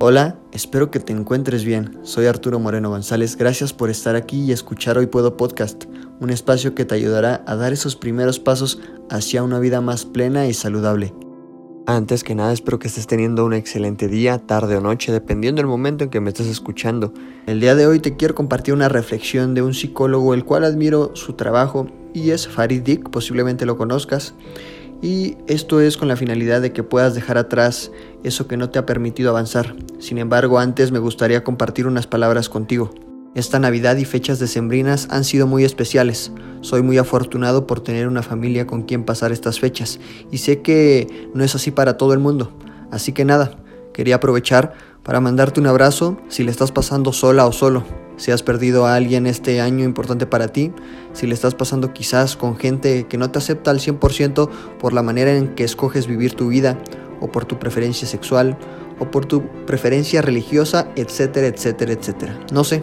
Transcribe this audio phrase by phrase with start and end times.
[0.00, 1.98] Hola, espero que te encuentres bien.
[2.04, 3.36] Soy Arturo Moreno González.
[3.36, 5.86] Gracias por estar aquí y escuchar Hoy Puedo Podcast,
[6.20, 10.46] un espacio que te ayudará a dar esos primeros pasos hacia una vida más plena
[10.46, 11.12] y saludable.
[11.88, 15.66] Antes que nada, espero que estés teniendo un excelente día, tarde o noche, dependiendo del
[15.66, 17.12] momento en que me estés escuchando.
[17.48, 21.10] El día de hoy te quiero compartir una reflexión de un psicólogo el cual admiro
[21.16, 24.34] su trabajo y es Farid Dick, posiblemente lo conozcas.
[25.00, 27.92] Y esto es con la finalidad de que puedas dejar atrás
[28.24, 29.76] eso que no te ha permitido avanzar.
[30.00, 32.90] Sin embargo, antes me gustaría compartir unas palabras contigo.
[33.34, 36.32] Esta Navidad y fechas decembrinas han sido muy especiales.
[36.62, 40.00] Soy muy afortunado por tener una familia con quien pasar estas fechas
[40.32, 42.52] y sé que no es así para todo el mundo.
[42.90, 43.56] Así que nada,
[43.94, 44.72] quería aprovechar
[45.04, 48.94] para mandarte un abrazo si le estás pasando sola o solo si has perdido a
[48.94, 50.72] alguien este año importante para ti,
[51.14, 55.02] si le estás pasando quizás con gente que no te acepta al 100% por la
[55.02, 56.78] manera en que escoges vivir tu vida,
[57.20, 58.58] o por tu preferencia sexual,
[58.98, 62.38] o por tu preferencia religiosa, etcétera, etcétera, etcétera.
[62.52, 62.82] No sé,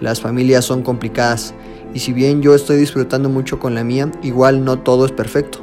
[0.00, 1.54] las familias son complicadas,
[1.92, 5.60] y si bien yo estoy disfrutando mucho con la mía, igual no todo es perfecto.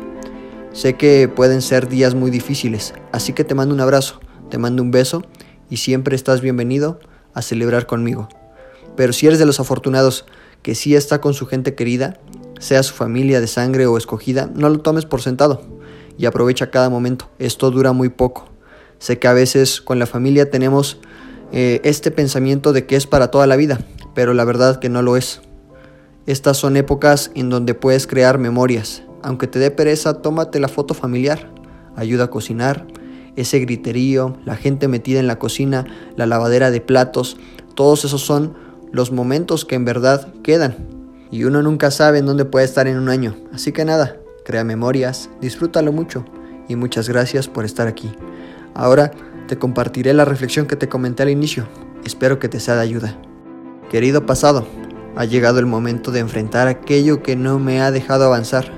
[0.73, 4.81] Sé que pueden ser días muy difíciles, así que te mando un abrazo, te mando
[4.81, 5.23] un beso,
[5.69, 6.99] y siempre estás bienvenido
[7.33, 8.27] a celebrar conmigo.
[8.95, 10.25] Pero si eres de los afortunados
[10.61, 12.19] que sí está con su gente querida,
[12.59, 15.61] sea su familia de sangre o escogida, no lo tomes por sentado
[16.17, 17.29] y aprovecha cada momento.
[17.39, 18.49] Esto dura muy poco.
[18.99, 20.99] Sé que a veces con la familia tenemos
[21.51, 23.79] eh, este pensamiento de que es para toda la vida,
[24.13, 25.41] pero la verdad que no lo es.
[26.25, 29.03] Estas son épocas en donde puedes crear memorias.
[29.21, 31.51] Aunque te dé pereza, tómate la foto familiar.
[31.95, 32.87] Ayuda a cocinar.
[33.35, 37.37] Ese griterío, la gente metida en la cocina, la lavadera de platos,
[37.73, 38.53] todos esos son
[38.93, 40.75] los momentos que en verdad quedan.
[41.31, 43.35] Y uno nunca sabe en dónde puede estar en un año.
[43.51, 46.23] Así que nada, crea memorias, disfrútalo mucho
[46.69, 48.13] y muchas gracias por estar aquí.
[48.75, 49.11] Ahora
[49.47, 51.67] te compartiré la reflexión que te comenté al inicio.
[52.05, 53.17] Espero que te sea de ayuda.
[53.89, 54.67] Querido pasado,
[55.15, 58.71] ha llegado el momento de enfrentar aquello que no me ha dejado avanzar.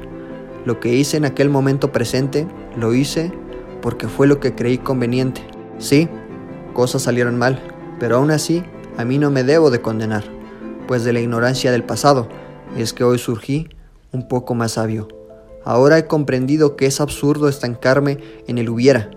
[0.63, 2.47] Lo que hice en aquel momento presente,
[2.77, 3.33] lo hice
[3.81, 5.45] porque fue lo que creí conveniente.
[5.77, 6.07] Sí,
[6.73, 7.61] cosas salieron mal,
[7.99, 8.63] pero aún así
[8.97, 10.23] a mí no me debo de condenar,
[10.87, 12.27] pues de la ignorancia del pasado
[12.77, 13.69] es que hoy surgí
[14.11, 15.07] un poco más sabio.
[15.63, 19.09] Ahora he comprendido que es absurdo estancarme en el hubiera,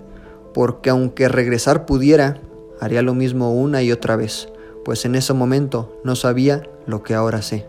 [0.54, 2.40] porque aunque regresar pudiera,
[2.80, 4.48] haría lo mismo una y otra vez,
[4.84, 7.66] pues en ese momento no sabía lo que ahora sé.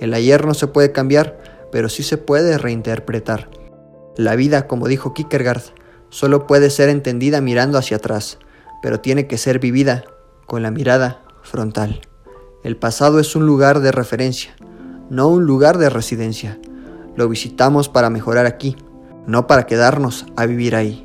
[0.00, 3.48] El ayer no se puede cambiar, pero sí se puede reinterpretar.
[4.16, 5.62] La vida, como dijo Kierkegaard,
[6.08, 8.38] solo puede ser entendida mirando hacia atrás,
[8.82, 10.04] pero tiene que ser vivida
[10.46, 12.00] con la mirada frontal.
[12.64, 14.56] El pasado es un lugar de referencia,
[15.10, 16.58] no un lugar de residencia.
[17.14, 18.76] Lo visitamos para mejorar aquí,
[19.26, 21.04] no para quedarnos a vivir ahí.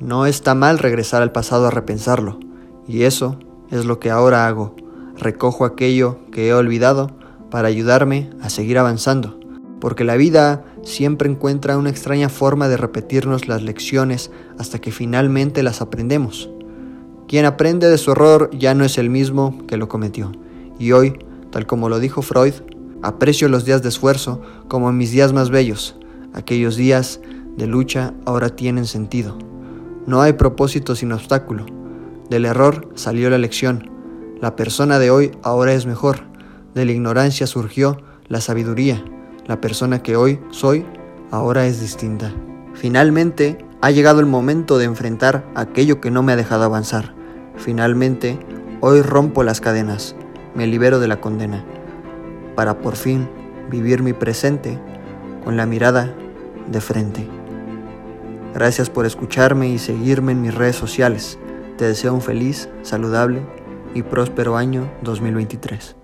[0.00, 2.40] No está mal regresar al pasado a repensarlo,
[2.88, 3.38] y eso
[3.70, 4.74] es lo que ahora hago.
[5.16, 7.10] Recojo aquello que he olvidado
[7.50, 9.38] para ayudarme a seguir avanzando,
[9.80, 15.62] porque la vida siempre encuentra una extraña forma de repetirnos las lecciones hasta que finalmente
[15.62, 16.50] las aprendemos.
[17.30, 20.32] Quien aprende de su error ya no es el mismo que lo cometió.
[20.80, 21.16] Y hoy,
[21.52, 22.54] tal como lo dijo Freud,
[23.02, 25.94] aprecio los días de esfuerzo como mis días más bellos.
[26.34, 27.20] Aquellos días
[27.56, 29.38] de lucha ahora tienen sentido.
[30.06, 31.66] No hay propósito sin obstáculo.
[32.28, 33.88] Del error salió la lección.
[34.40, 36.24] La persona de hoy ahora es mejor.
[36.74, 39.04] De la ignorancia surgió la sabiduría.
[39.46, 40.84] La persona que hoy soy
[41.30, 42.34] ahora es distinta.
[42.74, 47.19] Finalmente, ha llegado el momento de enfrentar aquello que no me ha dejado avanzar.
[47.60, 48.38] Finalmente,
[48.80, 50.16] hoy rompo las cadenas,
[50.54, 51.62] me libero de la condena,
[52.56, 53.28] para por fin
[53.70, 54.78] vivir mi presente
[55.44, 56.14] con la mirada
[56.70, 57.28] de frente.
[58.54, 61.38] Gracias por escucharme y seguirme en mis redes sociales.
[61.76, 63.42] Te deseo un feliz, saludable
[63.94, 65.99] y próspero año 2023.